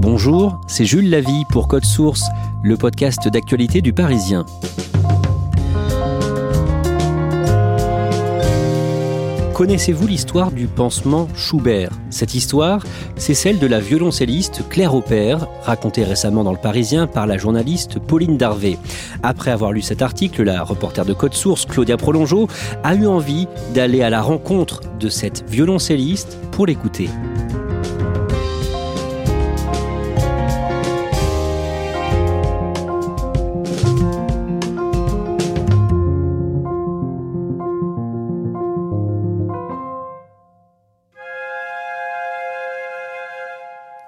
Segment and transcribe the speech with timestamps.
[0.00, 2.22] Bonjour, c'est Jules Lavie pour Code Source,
[2.62, 4.46] le podcast d'actualité du Parisien.
[9.54, 11.90] Connaissez-vous l'histoire du pansement Schubert?
[12.10, 12.84] Cette histoire,
[13.16, 17.98] c'est celle de la violoncelliste Claire Aupert, racontée récemment dans Le Parisien par la journaliste
[17.98, 18.78] Pauline Darvé.
[19.24, 22.46] Après avoir lu cet article, la reporter de Code Source, Claudia Prolongeau,
[22.84, 27.08] a eu envie d'aller à la rencontre de cette violoncelliste pour l'écouter.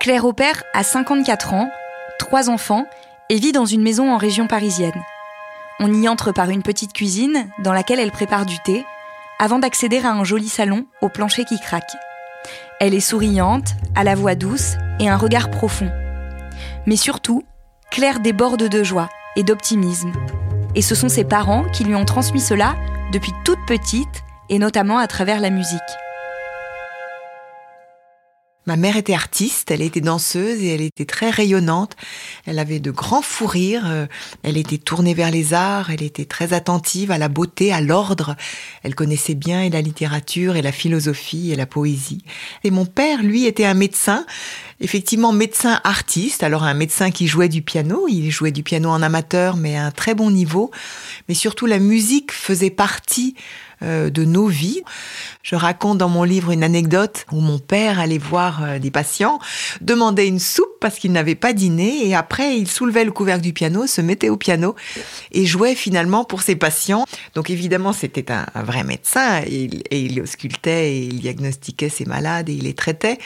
[0.01, 1.71] Claire Aupert a 54 ans,
[2.19, 2.87] trois enfants
[3.29, 4.99] et vit dans une maison en région parisienne.
[5.79, 8.83] On y entre par une petite cuisine dans laquelle elle prépare du thé
[9.39, 11.93] avant d'accéder à un joli salon au plancher qui craque.
[12.81, 15.91] Elle est souriante, a la voix douce et un regard profond.
[16.87, 17.45] Mais surtout,
[17.91, 20.13] Claire déborde de joie et d'optimisme.
[20.75, 22.75] Et ce sont ses parents qui lui ont transmis cela
[23.13, 25.79] depuis toute petite et notamment à travers la musique.
[28.71, 31.97] Ma mère était artiste, elle était danseuse et elle était très rayonnante.
[32.47, 34.07] Elle avait de grands fous rires, euh,
[34.45, 38.37] elle était tournée vers les arts, elle était très attentive à la beauté, à l'ordre.
[38.85, 42.23] Elle connaissait bien et la littérature et la philosophie et la poésie.
[42.63, 44.25] Et mon père, lui, était un médecin,
[44.81, 49.03] effectivement médecin artiste, alors un médecin qui jouait du piano, il jouait du piano en
[49.03, 50.71] amateur mais à un très bon niveau,
[51.29, 53.35] mais surtout la musique faisait partie
[53.83, 54.83] euh, de nos vies.
[55.43, 59.39] Je raconte dans mon livre une anecdote où mon père allait voir euh, des patients,
[59.81, 63.53] demandait une soupe parce qu'il n'avait pas dîné et après il soulevait le couvercle du
[63.53, 64.75] piano, se mettait au piano
[65.33, 67.05] et jouait finalement pour ses patients.
[67.35, 72.49] Donc évidemment c'était un, vrai médecin et, et il auscultait et il diagnostiquait ses malades
[72.49, 73.19] et il les traitait,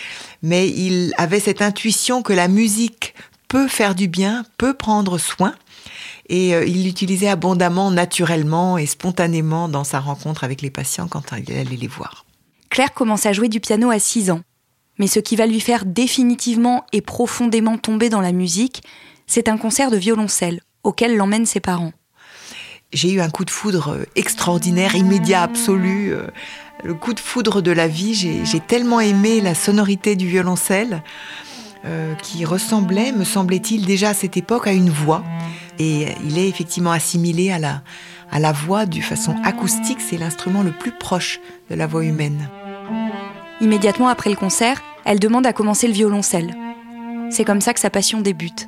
[0.42, 3.14] mais il avait cette intuition que la musique
[3.48, 5.54] peut faire du bien, peut prendre soin
[6.28, 11.22] et euh, il l'utilisait abondamment, naturellement et spontanément dans sa rencontre avec les patients quand
[11.32, 12.24] il allait les voir.
[12.70, 14.40] Claire commence à jouer du piano à 6 ans.
[14.98, 18.82] Mais ce qui va lui faire définitivement et profondément tomber dans la musique,
[19.26, 21.92] c'est un concert de violoncelle auquel l'emmènent ses parents.
[22.92, 26.12] J'ai eu un coup de foudre euh, extraordinaire, immédiat, absolu.
[26.12, 26.26] Euh,
[26.84, 28.14] le coup de foudre de la vie.
[28.14, 31.02] J'ai tellement aimé la sonorité du violoncelle
[32.22, 35.22] qui ressemblait, me semblait-il, déjà à cette époque à une voix.
[35.78, 37.82] Et il est effectivement assimilé à la,
[38.30, 40.00] à la voix de façon acoustique.
[40.00, 41.40] C'est l'instrument le plus proche
[41.70, 42.48] de la voix humaine.
[43.60, 46.54] Immédiatement après le concert, elle demande à commencer le violoncelle.
[47.30, 48.66] C'est comme ça que sa passion débute.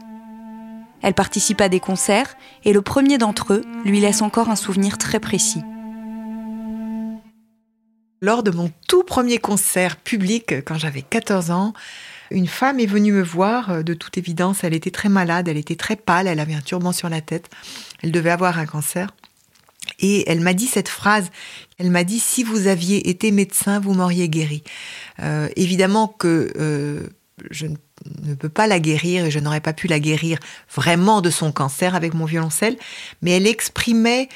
[1.03, 4.97] Elle participe à des concerts et le premier d'entre eux lui laisse encore un souvenir
[4.97, 5.63] très précis.
[8.23, 11.75] Lors de mon tout premier concert public, quand j'avais 14 ans,
[12.31, 15.77] une femme est venue me voir, de toute évidence, elle était très malade, elle était
[15.77, 17.51] très pâle, elle avait un turban sur la tête,
[18.03, 19.15] elle devait avoir un cancer.
[20.01, 21.31] Et elle m'a dit cette phrase,
[21.79, 24.63] elle m'a dit, si vous aviez été médecin, vous m'auriez guéri.
[25.21, 27.09] Euh, évidemment que euh,
[27.50, 30.38] je ne peux pas la guérir et je n'aurais pas pu la guérir
[30.75, 32.77] vraiment de son cancer avec mon violoncelle,
[33.21, 34.29] mais elle exprimait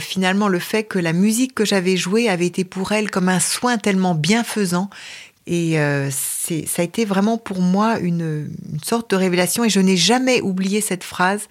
[0.00, 3.40] finalement le fait que la musique que j'avais jouée avait été pour elle comme un
[3.40, 4.90] soin tellement bienfaisant
[5.46, 8.50] et euh, ça a été vraiment pour moi une,
[8.82, 11.48] sorte de révélation et je n'ai jamais oublié cette phrase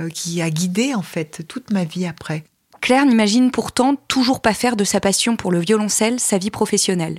[0.00, 2.44] euh, qui a guidé en fait toute ma vie après.
[2.80, 7.18] Claire n'imagine pourtant toujours pas faire de sa passion pour le violoncelle sa vie professionnelle.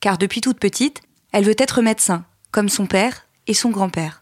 [0.00, 1.00] Car depuis toute petite,
[1.32, 4.20] elle veut être médecin, comme son père et son grand-père.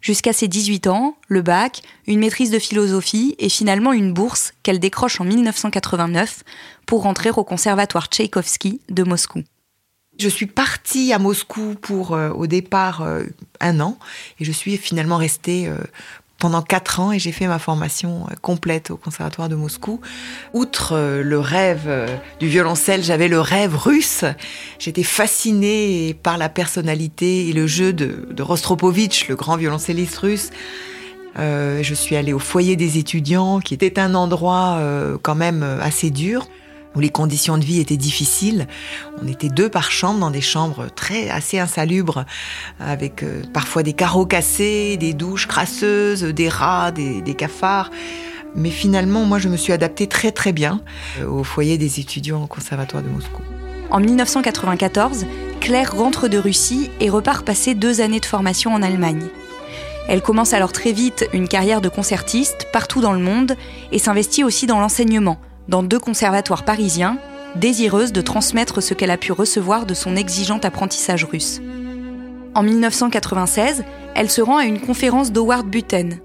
[0.00, 4.80] Jusqu'à ses 18 ans, le bac, une maîtrise de philosophie et finalement une bourse qu'elle
[4.80, 6.42] décroche en 1989
[6.86, 9.42] pour rentrer au conservatoire Tchaïkovski de Moscou.
[10.18, 13.24] Je suis partie à Moscou pour, euh, au départ, euh,
[13.60, 13.98] un an,
[14.38, 15.78] et je suis finalement restée euh,
[16.40, 20.00] pendant quatre ans et j'ai fait ma formation complète au Conservatoire de Moscou.
[20.52, 21.88] Outre le rêve
[22.40, 24.24] du violoncelle, j'avais le rêve russe.
[24.80, 30.50] J'étais fascinée par la personnalité et le jeu de, de Rostropovitch, le grand violoncelliste russe.
[31.38, 35.62] Euh, je suis allée au foyer des étudiants, qui était un endroit euh, quand même
[35.62, 36.48] assez dur
[36.94, 38.66] où les conditions de vie étaient difficiles.
[39.22, 42.24] On était deux par chambre dans des chambres très assez insalubres,
[42.80, 47.90] avec euh, parfois des carreaux cassés, des douches crasseuses, des rats, des, des, cafards.
[48.56, 50.80] Mais finalement, moi, je me suis adaptée très très bien
[51.20, 53.42] euh, au foyer des étudiants au Conservatoire de Moscou.
[53.90, 55.26] En 1994,
[55.60, 59.26] Claire rentre de Russie et repart passer deux années de formation en Allemagne.
[60.08, 63.54] Elle commence alors très vite une carrière de concertiste partout dans le monde
[63.92, 65.38] et s'investit aussi dans l'enseignement
[65.70, 67.16] dans deux conservatoires parisiens,
[67.54, 71.62] désireuse de transmettre ce qu'elle a pu recevoir de son exigeant apprentissage russe.
[72.54, 73.84] En 1996,
[74.16, 76.18] elle se rend à une conférence d'Howard Buten.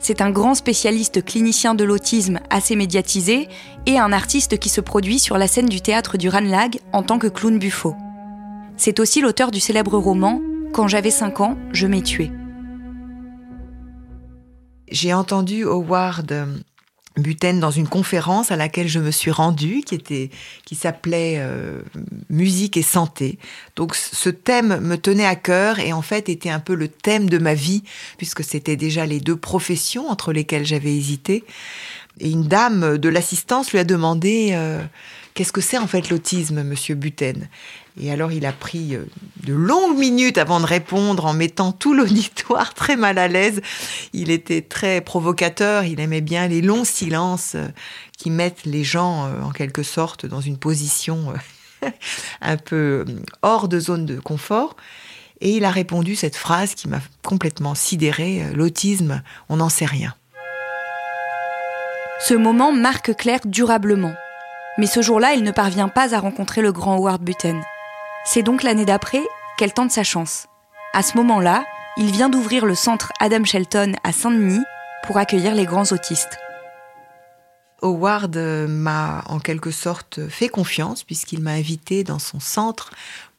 [0.00, 3.48] C'est un grand spécialiste clinicien de l'autisme assez médiatisé
[3.86, 7.18] et un artiste qui se produit sur la scène du théâtre du Ranlag en tant
[7.18, 7.94] que clown buffo.
[8.76, 10.40] C'est aussi l'auteur du célèbre roman
[10.72, 12.30] Quand j'avais 5 ans, je m'ai tué.
[14.90, 16.46] J'ai entendu Howard euh,
[17.18, 20.30] Buten dans une conférence à laquelle je me suis rendue, qui était,
[20.64, 21.80] qui s'appelait euh,
[22.30, 23.38] musique et santé.
[23.76, 27.28] Donc ce thème me tenait à cœur et en fait était un peu le thème
[27.28, 27.82] de ma vie
[28.16, 31.44] puisque c'était déjà les deux professions entre lesquelles j'avais hésité.
[32.20, 34.82] Et une dame de l'assistance lui a demandé euh,
[35.38, 37.48] qu'est-ce que c'est en fait l'autisme, Monsieur Buten?
[37.96, 39.04] Et alors il a pris euh,
[39.44, 43.60] de longues minutes avant de répondre en mettant tout l'auditoire très mal à l'aise.
[44.12, 47.68] Il était très provocateur, il aimait bien les longs silences euh,
[48.16, 51.32] qui mettent les gens euh, en quelque sorte dans une position
[52.40, 53.04] un peu
[53.42, 54.74] hors de zone de confort.
[55.40, 60.16] Et il a répondu cette phrase qui m'a complètement sidérée, l'autisme, on n'en sait rien.
[62.18, 64.14] Ce moment marque Claire durablement.
[64.78, 67.60] Mais ce jour-là, elle ne parvient pas à rencontrer le grand Howard Buten.
[68.24, 69.22] C'est donc l'année d'après
[69.56, 70.46] qu'elle tente sa chance.
[70.94, 71.64] À ce moment-là,
[71.96, 74.62] il vient d'ouvrir le centre Adam Shelton à Saint-Denis
[75.04, 76.38] pour accueillir les grands autistes.
[77.82, 82.90] Howard euh, m'a en quelque sorte fait confiance puisqu'il m'a invité dans son centre.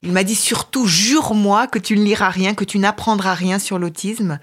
[0.01, 3.79] Il m'a dit surtout jure-moi que tu ne liras rien, que tu n'apprendras rien sur
[3.79, 4.39] l'autisme.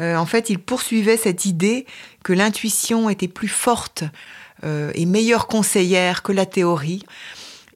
[0.00, 1.86] Euh, en fait, il poursuivait cette idée
[2.22, 4.04] que l'intuition était plus forte
[4.64, 7.04] euh, et meilleure conseillère que la théorie.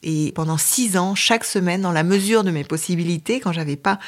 [0.04, 3.98] Et pendant six ans, chaque semaine, dans la mesure de mes possibilités, quand j'avais pas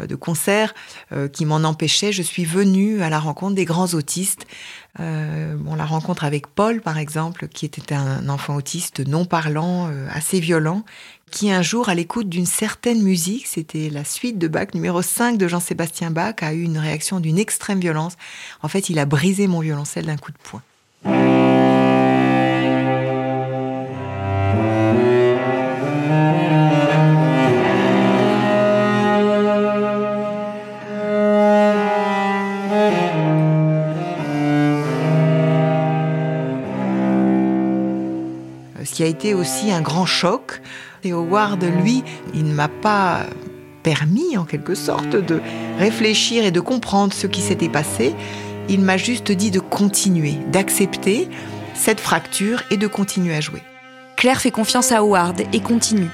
[0.00, 0.74] euh, de concert
[1.12, 4.46] euh, qui m'en empêchait, je suis venue à la rencontre des grands autistes.
[4.98, 9.88] Euh, bon, la rencontre avec Paul, par exemple, qui était un enfant autiste non parlant,
[9.88, 10.84] euh, assez violent,
[11.30, 15.38] qui un jour, à l'écoute d'une certaine musique, c'était la suite de Bach numéro 5
[15.38, 18.14] de Jean-Sébastien Bach, a eu une réaction d'une extrême violence.
[18.62, 21.55] En fait, il a brisé mon violoncelle d'un coup de poing.
[39.16, 40.60] Été aussi un grand choc.
[41.02, 42.04] Et Howard, lui,
[42.34, 43.20] il ne m'a pas
[43.82, 45.40] permis, en quelque sorte, de
[45.78, 48.14] réfléchir et de comprendre ce qui s'était passé.
[48.68, 51.28] Il m'a juste dit de continuer, d'accepter
[51.72, 53.62] cette fracture et de continuer à jouer.
[54.16, 56.10] Claire fait confiance à Howard et continue.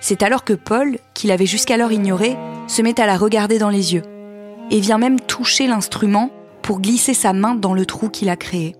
[0.00, 2.36] C'est alors que Paul, qui l'avait jusqu'alors ignoré,
[2.68, 4.02] se met à la regarder dans les yeux
[4.70, 6.30] et vient même toucher l'instrument
[6.62, 8.76] pour glisser sa main dans le trou qu'il a créé.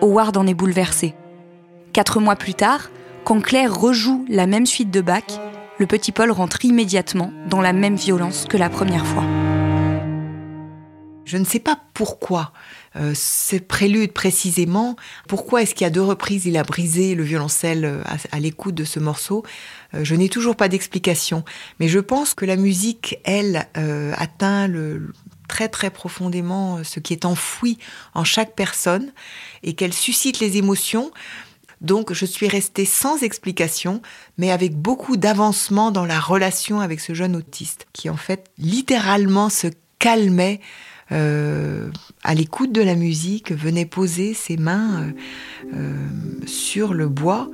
[0.00, 1.14] Howard en est bouleversé.
[1.98, 2.92] Quatre mois plus tard,
[3.24, 5.24] quand Claire rejoue la même suite de Bach,
[5.80, 9.24] le petit Paul rentre immédiatement dans la même violence que la première fois.
[11.24, 12.52] Je ne sais pas pourquoi
[12.94, 14.94] euh, ce prélude précisément,
[15.26, 19.00] pourquoi est-ce qu'à deux reprises il a brisé le violoncelle euh, à, l'écoute de ce
[19.00, 19.44] morceau.
[19.94, 21.44] Euh, je n'ai toujours pas d'explication,
[21.80, 23.66] mais je pense que la musique, elle,
[24.16, 24.70] atteint
[25.48, 27.76] très très profondément ce qui est enfoui
[28.14, 29.12] en chaque personne
[29.64, 31.10] et qu'elle suscite les émotions.
[31.80, 34.02] Donc je suis restée sans explication,
[34.36, 39.48] mais avec beaucoup d'avancement dans la relation avec ce jeune autiste, qui en fait littéralement
[39.48, 39.68] se
[39.98, 40.60] calmait
[41.12, 41.90] euh,
[42.22, 45.12] à l'écoute de la musique, venait poser ses mains euh,
[45.74, 47.48] euh, sur le bois.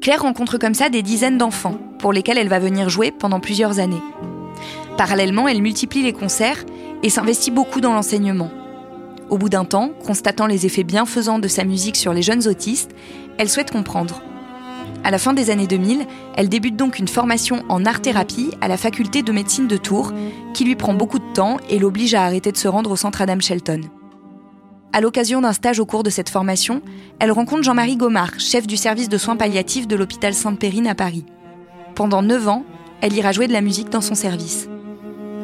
[0.00, 3.78] Claire rencontre comme ça des dizaines d'enfants, pour lesquels elle va venir jouer pendant plusieurs
[3.78, 4.02] années.
[4.96, 6.64] Parallèlement, elle multiplie les concerts
[7.02, 8.50] et s'investit beaucoup dans l'enseignement.
[9.30, 12.94] Au bout d'un temps, constatant les effets bienfaisants de sa musique sur les jeunes autistes,
[13.38, 14.22] elle souhaite comprendre.
[15.02, 18.76] À la fin des années 2000, elle débute donc une formation en art-thérapie à la
[18.76, 20.12] faculté de médecine de Tours,
[20.54, 23.20] qui lui prend beaucoup de temps et l'oblige à arrêter de se rendre au centre
[23.20, 23.82] Adam Shelton.
[24.94, 26.80] À l'occasion d'un stage au cours de cette formation,
[27.18, 31.26] elle rencontre Jean-Marie Gomard, chef du service de soins palliatifs de l'hôpital Sainte-Périne à Paris.
[31.94, 32.64] Pendant 9 ans,
[33.00, 34.68] elle ira jouer de la musique dans son service.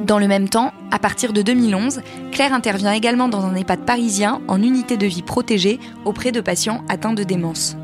[0.07, 2.01] Dans le même temps, à partir de 2011,
[2.33, 6.83] Claire intervient également dans un EHPAD parisien en unité de vie protégée auprès de patients
[6.89, 7.77] atteints de démence.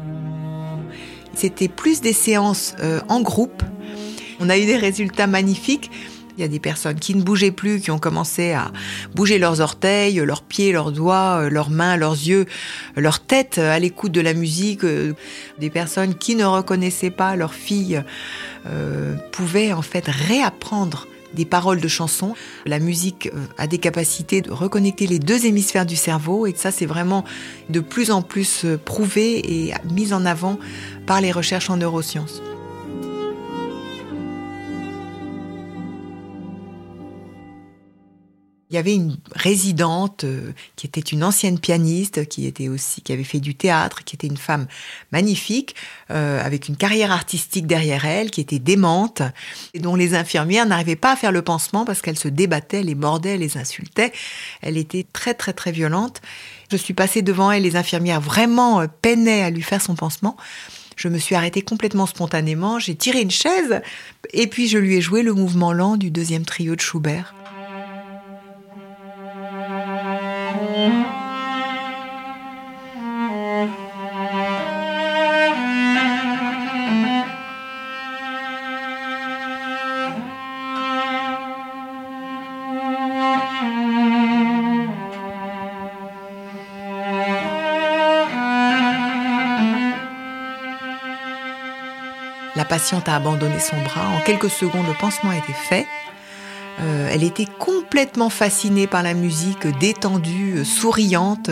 [1.37, 3.63] C'était plus des séances euh, en groupe.
[4.41, 5.91] On a eu des résultats magnifiques.
[6.39, 8.73] Il y a des personnes qui ne bougeaient plus, qui ont commencé à
[9.15, 12.47] bouger leurs orteils, leurs pieds, leurs doigts, euh, leurs mains, leurs yeux,
[12.97, 14.83] leur tête à l'écoute de la musique.
[14.83, 15.13] Euh,
[15.59, 18.03] des personnes qui ne reconnaissaient pas leur fille
[19.31, 22.35] pouvaient en fait réapprendre des paroles de chansons.
[22.65, 26.87] La musique a des capacités de reconnecter les deux hémisphères du cerveau et ça c'est
[26.87, 27.25] vraiment
[27.71, 30.59] de plus en plus prouvé et mis en avant
[31.07, 32.43] par les recherches en neurosciences.
[38.69, 43.13] Il y avait une résidente euh, qui était une ancienne pianiste, qui était aussi, qui
[43.13, 44.67] avait fait du théâtre, qui était une femme
[45.13, 45.77] magnifique,
[46.11, 49.23] euh, avec une carrière artistique derrière elle, qui était démente,
[49.73, 52.97] et dont les infirmières n'arrivaient pas à faire le pansement parce qu'elle se débattait, les
[52.97, 54.13] mordait, les insultait.
[54.63, 56.21] Elle était très très très violente.
[56.69, 60.37] Je suis passée devant elle, les infirmières vraiment euh, peinaient à lui faire son pansement.
[60.97, 63.81] Je me suis arrêtée complètement spontanément, j'ai tiré une chaise
[64.33, 67.35] et puis je lui ai joué le mouvement lent du deuxième trio de Schubert.
[92.77, 94.07] Patiente a abandonné son bras.
[94.15, 95.87] En quelques secondes, le pansement a été fait.
[96.83, 101.49] Euh, elle était complètement fascinée par la musique, détendue, souriante.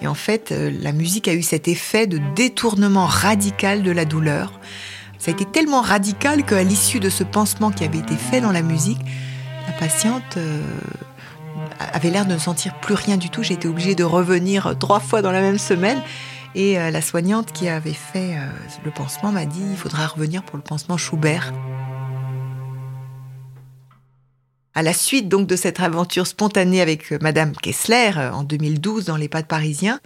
[0.00, 4.04] Et en fait, euh, la musique a eu cet effet de détournement radical de la
[4.04, 4.60] douleur.
[5.18, 8.52] Ça a été tellement radical qu'à l'issue de ce pansement qui avait été fait dans
[8.52, 9.00] la musique,
[9.66, 10.62] la patiente euh,
[11.80, 13.42] avait l'air de ne sentir plus rien du tout.
[13.42, 16.00] J'ai été obligée de revenir trois fois dans la même semaine.
[16.54, 18.46] Et euh, la soignante qui avait fait euh,
[18.84, 21.52] le pansement m'a dit il faudra revenir pour le pansement Schubert.
[24.74, 29.16] À la suite donc de cette aventure spontanée avec euh, Madame Kessler en 2012 dans
[29.16, 30.00] l'EHPAD parisien,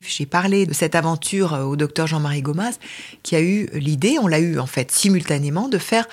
[0.00, 2.78] j'ai parlé de cette aventure au docteur Jean-Marie Gomas
[3.24, 6.06] qui a eu l'idée, on l'a eu en fait simultanément, de faire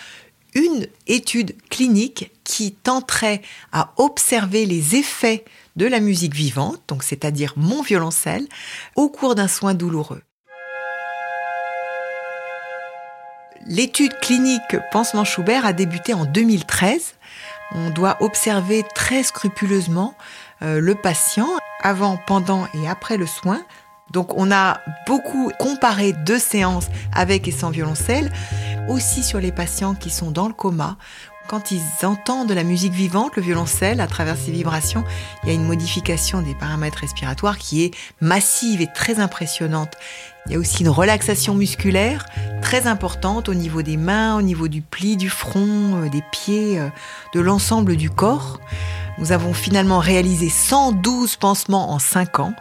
[0.55, 5.45] une étude clinique qui tenterait à observer les effets
[5.75, 8.47] de la musique vivante, donc c'est-à-dire mon violoncelle,
[8.95, 10.21] au cours d'un soin douloureux.
[13.67, 17.15] L'étude clinique Pansement Schubert a débuté en 2013.
[17.73, 20.15] On doit observer très scrupuleusement
[20.61, 21.49] euh, le patient
[21.81, 23.65] avant, pendant et après le soin.
[24.11, 28.31] Donc on a beaucoup comparé deux séances avec et sans violoncelle,
[28.87, 30.97] aussi sur les patients qui sont dans le coma,
[31.47, 35.03] quand ils entendent la musique vivante, le violoncelle, à travers ses vibrations,
[35.43, 39.93] il y a une modification des paramètres respiratoires qui est massive et très impressionnante.
[40.47, 42.25] Il y a aussi une relaxation musculaire
[42.61, 46.79] très importante au niveau des mains, au niveau du pli du front, euh, des pieds,
[46.79, 46.89] euh,
[47.33, 48.59] de l'ensemble du corps.
[49.17, 52.53] Nous avons finalement réalisé 112 pansements en 5 ans,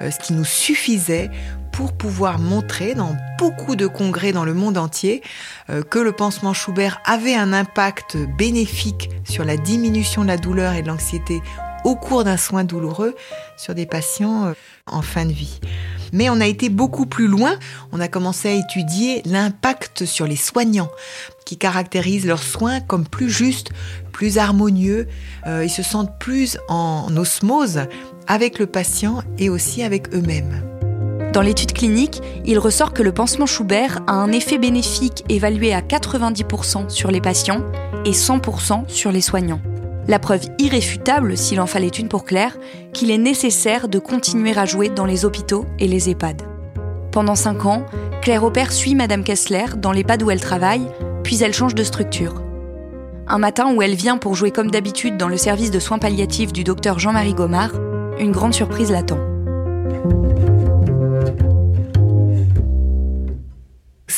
[0.00, 1.30] euh, ce qui nous suffisait
[1.72, 5.22] pour pouvoir montrer dans beaucoup de congrès dans le monde entier
[5.68, 10.74] euh, que le pansement Schubert avait un impact bénéfique sur la diminution de la douleur
[10.74, 11.42] et de l'anxiété
[11.84, 13.14] au cours d'un soin douloureux
[13.56, 14.52] sur des patients euh,
[14.86, 15.60] en fin de vie.
[16.12, 17.56] Mais on a été beaucoup plus loin,
[17.92, 20.90] on a commencé à étudier l'impact sur les soignants
[21.44, 23.70] qui caractérisent leurs soins comme plus justes,
[24.12, 25.06] plus harmonieux,
[25.46, 27.82] euh, ils se sentent plus en osmose
[28.26, 30.62] avec le patient et aussi avec eux-mêmes.
[31.32, 35.82] Dans l'étude clinique, il ressort que le pansement Schubert a un effet bénéfique évalué à
[35.82, 37.62] 90% sur les patients
[38.06, 39.60] et 100% sur les soignants.
[40.08, 42.56] La preuve irréfutable, s'il en fallait une pour Claire,
[42.92, 46.42] qu'il est nécessaire de continuer à jouer dans les hôpitaux et les EHPAD.
[47.10, 47.86] Pendant 5 ans,
[48.22, 50.86] Claire Opère suit Madame Kessler dans l'EHPAD où elle travaille,
[51.24, 52.42] puis elle change de structure.
[53.26, 56.52] Un matin où elle vient pour jouer comme d'habitude dans le service de soins palliatifs
[56.52, 57.72] du docteur Jean-Marie Gomard,
[58.20, 59.18] une grande surprise l'attend.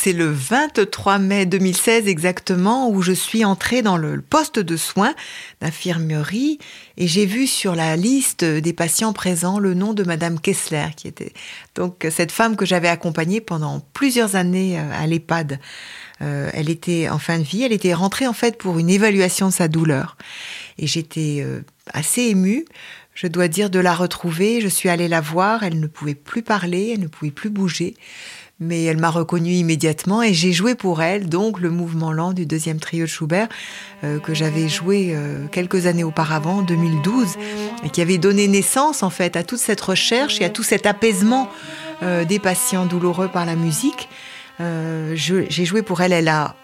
[0.01, 5.13] C'est le 23 mai 2016 exactement où je suis entrée dans le poste de soins
[5.59, 6.57] d'infirmerie
[6.95, 11.09] et j'ai vu sur la liste des patients présents le nom de Madame Kessler qui
[11.09, 11.33] était
[11.75, 15.59] donc cette femme que j'avais accompagnée pendant plusieurs années euh, à l'EHPAD.
[16.21, 19.47] Euh, elle était en fin de vie, elle était rentrée en fait pour une évaluation
[19.47, 20.15] de sa douleur.
[20.77, 21.59] Et j'étais euh,
[21.91, 22.63] assez émue.
[23.15, 24.61] Je dois dire, de la retrouver.
[24.61, 27.95] Je suis allée la voir, elle ne pouvait plus parler, elle ne pouvait plus bouger
[28.59, 32.45] mais elle m'a reconnue immédiatement et j'ai joué pour elle donc le mouvement lent du
[32.45, 33.47] deuxième trio de Schubert
[34.03, 37.35] euh, que j'avais joué euh, quelques années auparavant, en 2012,
[37.83, 40.85] et qui avait donné naissance en fait à toute cette recherche et à tout cet
[40.85, 41.49] apaisement
[42.03, 44.09] euh, des patients douloureux par la musique.
[44.59, 46.55] j'ai joué pour elle, elle a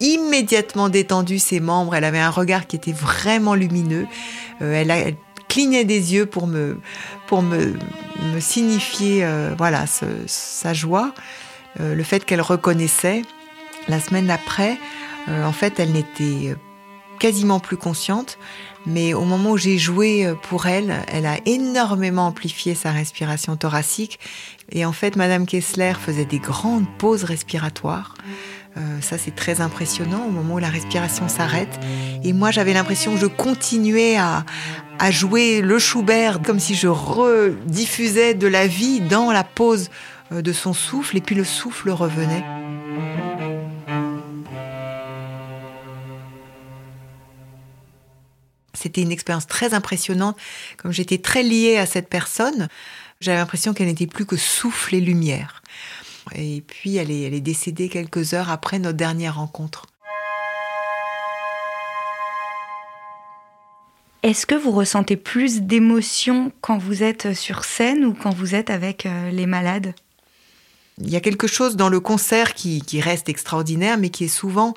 [0.00, 4.06] immédiatement détendu ses membres, elle avait un regard qui était vraiment lumineux,
[4.60, 5.16] elle, a, elle
[5.48, 6.78] clignait des yeux pour me,
[7.26, 7.74] pour me,
[8.34, 11.14] me signifier euh, voilà sa joie,
[11.80, 13.22] euh, le fait qu'elle reconnaissait.
[13.88, 14.76] La semaine d'après,
[15.28, 16.54] euh, en fait, elle n'était
[17.18, 18.38] quasiment plus consciente,
[18.86, 24.20] mais au moment où j'ai joué pour elle, elle a énormément amplifié sa respiration thoracique.
[24.70, 28.14] Et en fait, Madame Kessler faisait des grandes pauses respiratoires.
[29.00, 31.80] Ça, c'est très impressionnant au moment où la respiration s'arrête.
[32.22, 34.44] Et moi, j'avais l'impression que je continuais à,
[34.98, 39.90] à jouer le Schubert comme si je rediffusais de la vie dans la pause
[40.32, 42.44] euh, de son souffle et puis le souffle revenait.
[48.74, 50.36] C'était une expérience très impressionnante.
[50.76, 52.68] Comme j'étais très liée à cette personne,
[53.20, 55.62] j'avais l'impression qu'elle n'était plus que souffle et lumière.
[56.34, 59.86] Et puis elle est, elle est décédée quelques heures après notre dernière rencontre.
[64.24, 68.68] Est-ce que vous ressentez plus d'émotion quand vous êtes sur scène ou quand vous êtes
[68.68, 69.94] avec euh, les malades?
[71.00, 74.74] Il y a quelque chose dans le concert qui, reste extraordinaire, mais qui est souvent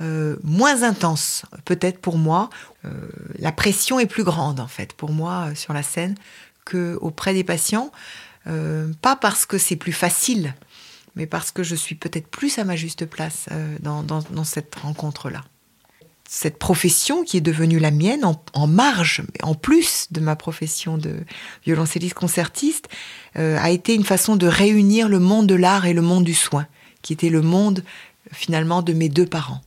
[0.00, 2.48] euh, moins intense, peut-être pour moi.
[2.86, 2.88] Euh,
[3.38, 6.14] la pression est plus grande, en fait, pour moi, sur la scène,
[6.64, 7.92] qu'auprès des patients.
[9.02, 10.54] pas parce que c'est plus facile,
[11.16, 13.46] mais parce que je suis peut-être plus à ma juste place
[13.80, 15.42] dans cette rencontre-là
[16.32, 18.24] cette profession qui est devenue la mienne
[18.54, 21.16] en, marge, en plus de ma profession de
[21.66, 22.88] violoncelliste concertiste,
[23.36, 26.34] euh, a été une façon de réunir le monde de l'art et le monde du
[26.34, 26.68] soin,
[27.02, 27.82] qui était le monde
[28.30, 29.60] finalement de mes deux parents.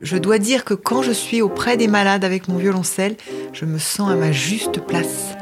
[0.00, 3.16] Je dois dire que quand je suis auprès des malades avec mon violoncelle,
[3.52, 5.36] je me sens à ma juste place.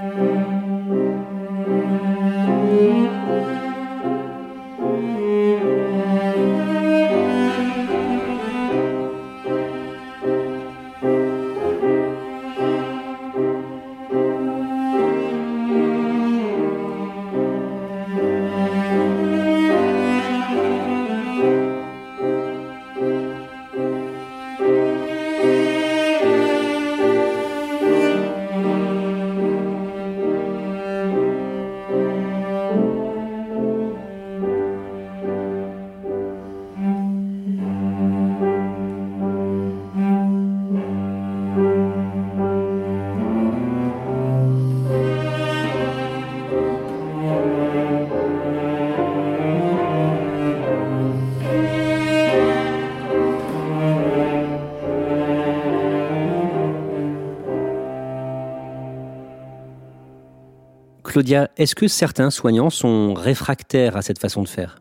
[61.14, 64.80] Claudia, est-ce que certains soignants sont réfractaires à cette façon de faire?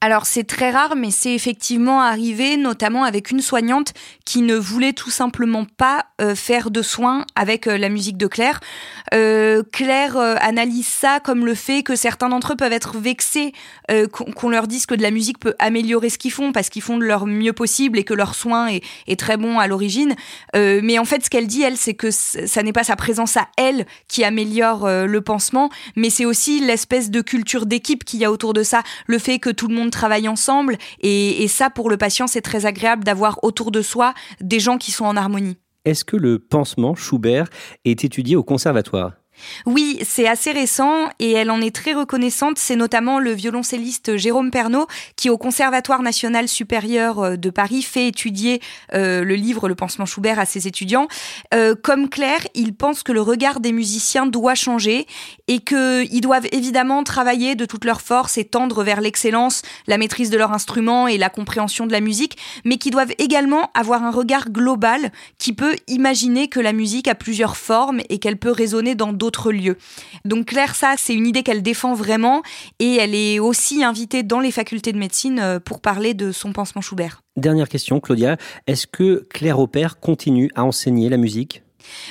[0.00, 3.92] Alors c'est très rare, mais c'est effectivement arrivé, notamment avec une soignante
[4.28, 8.26] qui ne voulait tout simplement pas euh, faire de soins avec euh, la musique de
[8.26, 8.60] Claire.
[9.14, 13.54] Euh, Claire analyse ça comme le fait que certains d'entre eux peuvent être vexés
[14.12, 16.98] qu'on leur dise que de la musique peut améliorer ce qu'ils font parce qu'ils font
[16.98, 20.14] de leur mieux possible et que leur soin est, est très bon à l'origine.
[20.54, 23.48] mais en fait, ce qu'elle dit, elle, c'est que ça n'est pas sa présence à
[23.56, 28.30] elle qui améliore le pansement, mais c'est aussi l'espèce de culture d'équipe qu'il y a
[28.30, 30.76] autour de ça, le fait que tout le monde travaillent ensemble.
[31.00, 34.78] Et, et ça, pour le patient, c'est très agréable d'avoir autour de soi des gens
[34.78, 35.56] qui sont en harmonie.
[35.84, 37.48] Est-ce que le pansement Schubert
[37.84, 39.12] est étudié au conservatoire?
[39.66, 42.58] Oui, c'est assez récent et elle en est très reconnaissante.
[42.58, 48.08] C'est notamment le violoncelliste Jérôme Pernaud qui, au Conservatoire national supérieur euh, de Paris, fait
[48.08, 48.60] étudier
[48.94, 51.08] euh, le livre Le pansement Schubert à ses étudiants.
[51.54, 55.06] Euh, comme Claire, il pense que le regard des musiciens doit changer
[55.46, 60.30] et qu'ils doivent évidemment travailler de toute leur force et tendre vers l'excellence, la maîtrise
[60.30, 64.10] de leur instrument et la compréhension de la musique, mais qu'ils doivent également avoir un
[64.10, 68.94] regard global qui peut imaginer que la musique a plusieurs formes et qu'elle peut résonner
[68.94, 69.27] dans d'autres
[70.24, 72.42] Donc Claire, ça, c'est une idée qu'elle défend vraiment
[72.78, 76.52] et elle est aussi invitée dans les facultés de médecine euh, pour parler de son
[76.52, 77.22] pansement Schubert.
[77.36, 78.36] Dernière question, Claudia.
[78.66, 81.62] Est-ce que Claire Aubert continue à enseigner la musique?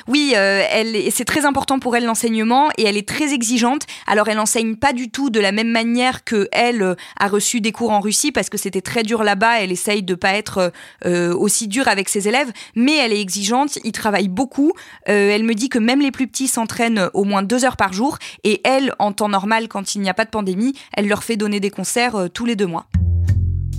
[0.08, 0.64] Oui, euh,
[1.12, 3.84] c'est très important pour elle l'enseignement et elle est très exigeante.
[4.06, 7.62] Alors elle enseigne pas du tout de la même manière que elle euh, a reçu
[7.62, 9.62] des cours en Russie parce que c'était très dur là-bas.
[9.62, 10.72] Elle essaye de pas être
[11.06, 13.80] euh, aussi dure avec ses élèves, mais elle est exigeante.
[13.84, 14.74] Il travaille beaucoup.
[15.06, 18.18] elle me dit que même les plus petits s'entraînent au moins deux heures par jour
[18.44, 21.38] et elle, en temps normal, quand il n'y a pas de pandémie, elle leur fait
[21.38, 22.88] donner des concerts tous les deux mois.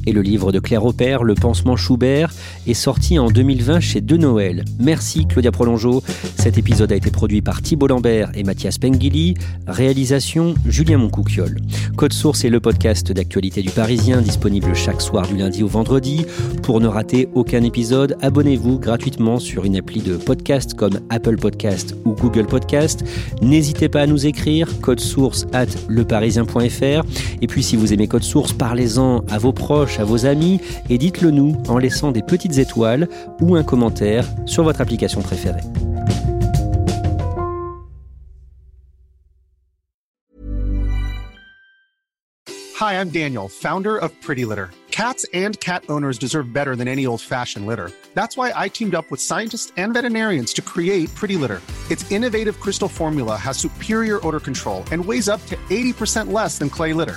[0.06, 2.32] Et le livre de Claire Aubert, Le pansement Schubert,
[2.66, 4.64] est sorti en 2020 chez De Noël.
[4.78, 6.02] Merci Claudia Prolongeau.
[6.37, 9.34] Cet épisode a été produit par Thibault Lambert et Mathias Pengili.
[9.66, 11.58] Réalisation Julien Moncouquiol.
[11.96, 16.24] Code Source est le podcast d'actualité du Parisien, disponible chaque soir du lundi au vendredi.
[16.62, 21.94] Pour ne rater aucun épisode, abonnez-vous gratuitement sur une appli de podcast comme Apple Podcast
[22.04, 23.04] ou Google Podcast.
[23.42, 27.04] N'hésitez pas à nous écrire code source at leparisien.fr.
[27.42, 29.52] Et puis si vous aimez Code Source, parlez-en à vos
[29.98, 33.09] à vos amis et dites-le nous en laissant des petites étoiles
[33.40, 35.62] ou un commentaire sur votre application préférée.
[42.81, 44.70] Hi, I'm Daniel, founder of Pretty Litter.
[44.92, 47.90] Cats and cat owners deserve better than any old-fashioned litter.
[48.14, 51.61] That's why I teamed up with scientists and veterinarians to create Pretty Litter.
[51.90, 56.68] Its innovative crystal formula has superior odor control and weighs up to 80% less than
[56.68, 57.16] clay litter.